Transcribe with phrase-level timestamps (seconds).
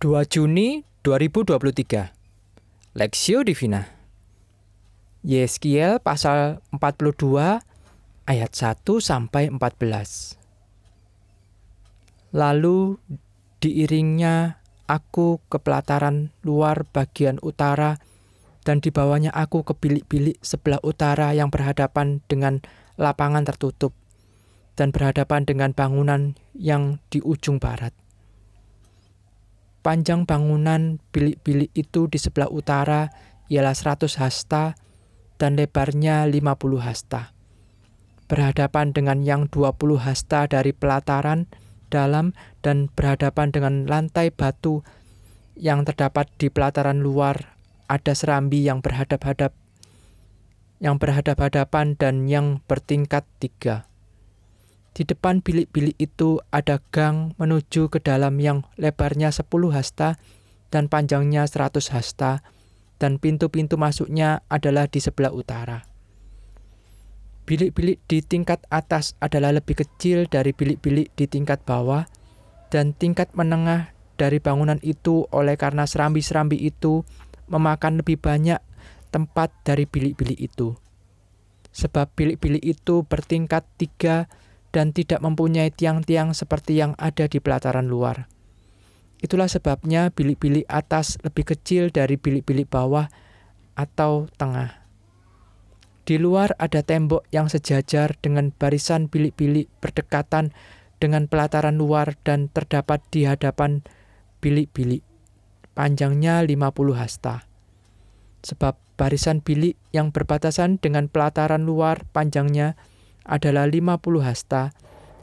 [0.00, 3.84] 2 Juni 2023 Lexio Divina.
[5.20, 7.60] Yeskiel pasal 42
[8.24, 10.40] ayat 1 sampai 14
[12.32, 12.96] Lalu
[13.60, 18.00] diiringnya aku ke pelataran luar bagian utara
[18.64, 22.64] dan dibawanya aku ke bilik-bilik sebelah utara yang berhadapan dengan
[22.96, 23.92] lapangan tertutup
[24.80, 27.92] dan berhadapan dengan bangunan yang di ujung barat.
[29.80, 33.08] Panjang bangunan bilik-bilik itu di sebelah utara
[33.48, 34.76] ialah 100 hasta
[35.40, 37.32] dan lebarnya 50 hasta.
[38.28, 41.48] Berhadapan dengan yang 20 hasta dari pelataran
[41.88, 44.86] dalam dan berhadapan dengan lantai batu
[45.58, 47.56] yang terdapat di pelataran luar
[47.90, 49.50] ada serambi yang berhadap-hadap
[50.80, 53.89] yang berhadap-hadapan dan yang bertingkat tiga.
[54.90, 60.18] Di depan bilik-bilik itu ada gang menuju ke dalam yang lebarnya 10 hasta
[60.70, 62.42] dan panjangnya 100 hasta,
[63.00, 65.86] dan pintu-pintu masuknya adalah di sebelah utara.
[67.48, 72.06] Bilik-bilik di tingkat atas adalah lebih kecil dari bilik-bilik di tingkat bawah,
[72.70, 77.02] dan tingkat menengah dari bangunan itu oleh karena serambi-serambi itu
[77.50, 78.62] memakan lebih banyak
[79.10, 80.78] tempat dari bilik-bilik itu.
[81.74, 84.30] Sebab bilik-bilik itu bertingkat tiga
[84.70, 88.30] dan tidak mempunyai tiang-tiang seperti yang ada di pelataran luar.
[89.20, 93.12] Itulah sebabnya bilik-bilik atas lebih kecil dari bilik-bilik bawah
[93.76, 94.80] atau tengah.
[96.08, 100.56] Di luar ada tembok yang sejajar dengan barisan bilik-bilik berdekatan
[100.98, 103.84] dengan pelataran luar dan terdapat di hadapan
[104.40, 105.04] bilik-bilik.
[105.76, 107.46] Panjangnya 50 hasta.
[108.40, 112.76] Sebab barisan bilik yang berbatasan dengan pelataran luar panjangnya
[113.30, 114.74] adalah 50 hasta,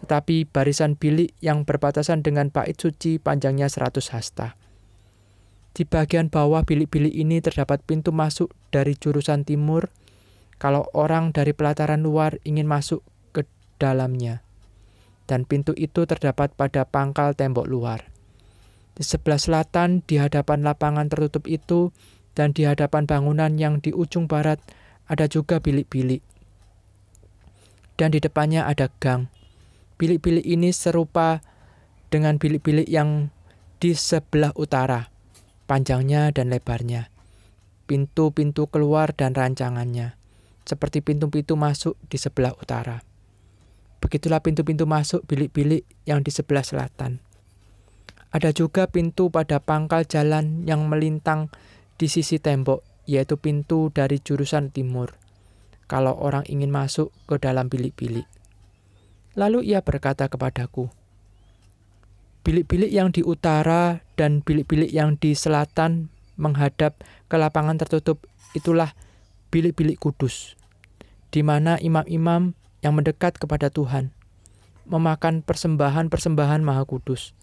[0.08, 4.56] tetapi barisan bilik yang berbatasan dengan bait suci panjangnya 100 hasta.
[5.76, 9.94] Di bagian bawah bilik-bilik ini terdapat pintu masuk dari jurusan timur
[10.58, 13.46] kalau orang dari pelataran luar ingin masuk ke
[13.78, 14.42] dalamnya.
[15.28, 18.10] Dan pintu itu terdapat pada pangkal tembok luar.
[18.98, 21.94] Di sebelah selatan, di hadapan lapangan tertutup itu,
[22.34, 24.58] dan di hadapan bangunan yang di ujung barat,
[25.06, 26.26] ada juga bilik-bilik
[27.98, 29.28] dan di depannya ada gang.
[29.98, 31.42] Bilik-bilik ini serupa
[32.14, 33.34] dengan bilik-bilik yang
[33.82, 35.10] di sebelah utara,
[35.66, 37.10] panjangnya dan lebarnya,
[37.90, 40.14] pintu-pintu keluar dan rancangannya,
[40.64, 43.02] seperti pintu-pintu masuk di sebelah utara.
[43.98, 47.18] Begitulah pintu-pintu masuk bilik-bilik yang di sebelah selatan.
[48.30, 51.50] Ada juga pintu pada pangkal jalan yang melintang
[51.98, 55.27] di sisi tembok, yaitu pintu dari jurusan timur
[55.88, 58.28] kalau orang ingin masuk ke dalam bilik-bilik.
[59.34, 60.92] Lalu ia berkata kepadaku,
[62.48, 66.08] Bilik-bilik yang di utara dan bilik-bilik yang di selatan
[66.40, 68.24] menghadap ke lapangan tertutup
[68.56, 68.96] itulah
[69.52, 70.56] bilik-bilik kudus,
[71.28, 74.16] di mana imam-imam yang mendekat kepada Tuhan
[74.88, 77.36] memakan persembahan-persembahan maha kudus.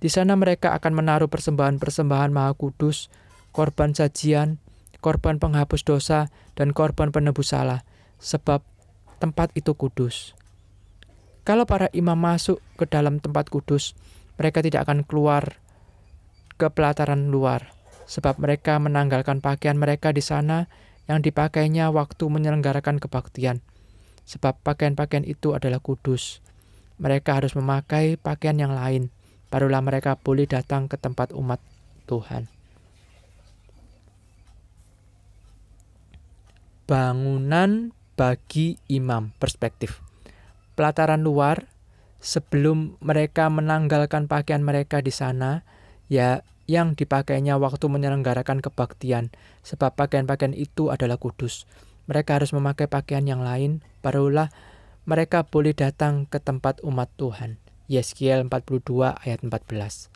[0.00, 3.12] Di sana mereka akan menaruh persembahan-persembahan maha kudus,
[3.54, 4.58] korban sajian,
[5.02, 7.82] korban penghapus dosa, dan korban penebus salah,
[8.22, 8.62] sebab
[9.18, 10.38] tempat itu kudus.
[11.42, 13.98] Kalau para imam masuk ke dalam tempat kudus,
[14.38, 15.58] mereka tidak akan keluar
[16.54, 17.74] ke pelataran luar,
[18.06, 20.70] sebab mereka menanggalkan pakaian mereka di sana
[21.10, 23.58] yang dipakainya waktu menyelenggarakan kebaktian.
[24.22, 26.38] Sebab pakaian-pakaian itu adalah kudus.
[27.02, 29.10] Mereka harus memakai pakaian yang lain,
[29.50, 31.58] barulah mereka boleh datang ke tempat umat
[32.06, 32.61] Tuhan.
[36.84, 40.04] Bangunan bagi imam perspektif.
[40.76, 41.68] Pelataran luar
[42.22, 45.66] sebelum mereka menanggalkan pakaian mereka di sana
[46.06, 49.34] ya yang dipakainya waktu menyelenggarakan kebaktian
[49.66, 51.66] sebab pakaian-pakaian itu adalah kudus.
[52.06, 54.50] Mereka harus memakai pakaian yang lain barulah
[55.02, 57.58] mereka boleh datang ke tempat umat Tuhan.
[57.90, 60.11] Yeskiel 42 ayat 14.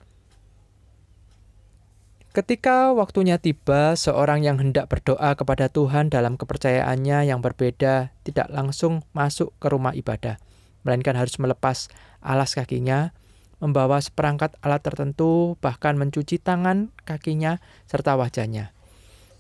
[2.37, 9.01] Ketika waktunya tiba, seorang yang hendak berdoa kepada Tuhan dalam kepercayaannya yang berbeda tidak langsung
[9.17, 10.37] masuk ke rumah ibadah,
[10.85, 11.89] melainkan harus melepas
[12.21, 13.17] alas kakinya,
[13.57, 17.57] membawa seperangkat alat tertentu, bahkan mencuci tangan, kakinya,
[17.89, 18.77] serta wajahnya.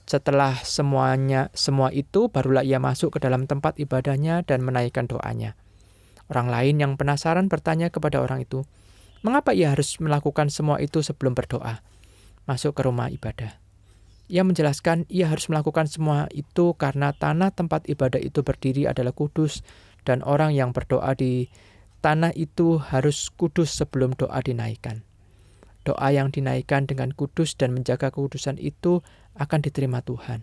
[0.08, 5.52] Setelah semuanya semua itu, barulah ia masuk ke dalam tempat ibadahnya dan menaikkan doanya.
[6.32, 8.64] Orang lain yang penasaran bertanya kepada orang itu,
[9.20, 11.84] "Mengapa ia harus melakukan semua itu sebelum berdoa?"
[12.46, 13.58] Masuk ke rumah ibadah.
[14.26, 19.62] Ia menjelaskan ia harus melakukan semua itu karena tanah tempat ibadah itu berdiri adalah kudus
[20.02, 21.46] dan orang yang berdoa di
[22.02, 25.02] tanah itu harus kudus sebelum doa dinaikkan.
[25.86, 29.06] doa yang dinaikkan dengan kudus dan menjaga kekudusan itu
[29.38, 30.42] akan diterima Tuhan.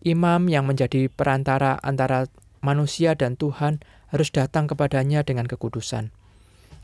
[0.00, 2.32] Imam yang menjadi perantara antara
[2.64, 6.16] manusia dan Tuhan harus datang kepadanya dengan kekudusan.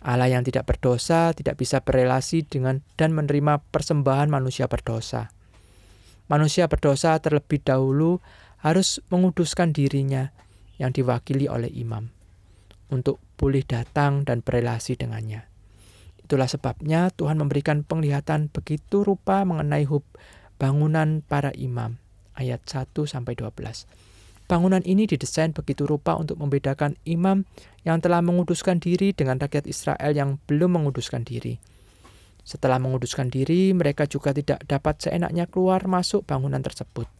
[0.05, 5.33] Allah yang tidak berdosa tidak bisa berelasi dengan dan menerima persembahan manusia berdosa.
[6.29, 8.21] Manusia berdosa terlebih dahulu
[8.61, 10.33] harus menguduskan dirinya
[10.77, 12.13] yang diwakili oleh imam
[12.93, 15.49] untuk boleh datang dan berelasi dengannya.
[16.21, 20.05] Itulah sebabnya Tuhan memberikan penglihatan begitu rupa mengenai hub
[20.57, 22.01] bangunan para imam
[22.37, 24.14] ayat 1 sampai 12.
[24.55, 27.43] Bangunan ini didesain begitu rupa untuk membedakan imam
[27.83, 31.59] yang telah menguduskan diri dengan rakyat Israel yang belum menguduskan diri.
[32.47, 37.11] Setelah menguduskan diri, mereka juga tidak dapat seenaknya keluar masuk bangunan tersebut.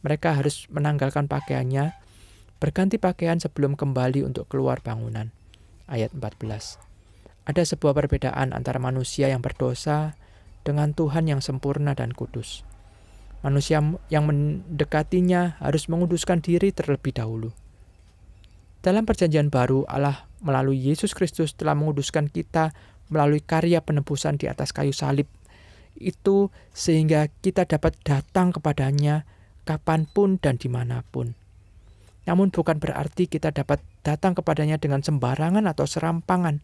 [0.00, 1.92] Mereka harus menanggalkan pakaiannya,
[2.56, 5.28] berganti pakaian sebelum kembali untuk keluar bangunan.
[5.92, 6.80] Ayat 14
[7.42, 10.14] ada sebuah perbedaan antara manusia yang berdosa
[10.62, 12.62] dengan Tuhan yang sempurna dan kudus.
[13.42, 17.50] Manusia yang mendekatinya harus menguduskan diri terlebih dahulu.
[18.82, 22.74] Dalam Perjanjian Baru, Allah melalui Yesus Kristus telah menguduskan kita
[23.10, 25.26] melalui karya penebusan di atas kayu salib.
[25.98, 29.26] Itu sehingga kita dapat datang kepadanya
[29.62, 31.34] kapan pun dan di mana pun.
[32.26, 36.62] Namun bukan berarti kita dapat datang kepadanya dengan sembarangan atau serampangan,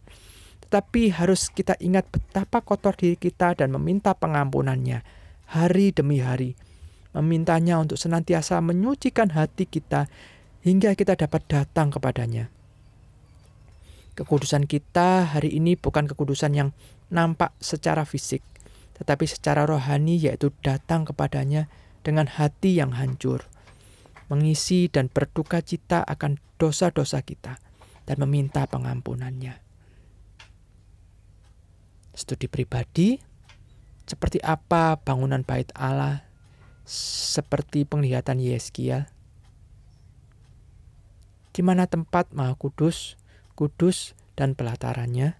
[0.67, 5.03] tetapi harus kita ingat betapa kotor diri kita dan meminta pengampunannya
[5.51, 6.55] hari demi hari.
[7.15, 10.05] Memintanya untuk senantiasa menyucikan hati kita
[10.61, 12.53] hingga kita dapat datang kepadanya.
[14.13, 16.69] Kekudusan kita hari ini bukan kekudusan yang
[17.09, 18.43] nampak secara fisik,
[18.99, 21.71] tetapi secara rohani yaitu datang kepadanya
[22.03, 23.47] dengan hati yang hancur,
[24.27, 27.57] mengisi dan berduka cita akan dosa-dosa kita,
[28.03, 29.69] dan meminta pengampunannya
[32.19, 33.15] studi pribadi,
[34.03, 36.27] seperti apa bangunan bait Allah,
[36.89, 39.05] seperti penglihatan Yeskiel,
[41.53, 43.13] di mana tempat Maha Kudus,
[43.53, 45.37] kudus dan pelatarannya.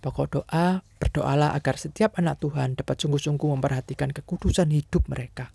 [0.00, 5.52] Pokok doa, berdoalah agar setiap anak Tuhan dapat sungguh-sungguh memperhatikan kekudusan hidup mereka.